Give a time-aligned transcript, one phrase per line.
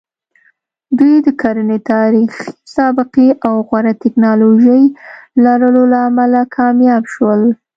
[0.97, 4.83] دوی د کرنې تاریخي سابقې او غوره ټکنالوژۍ
[5.43, 7.41] لرلو له امله کامیاب شول.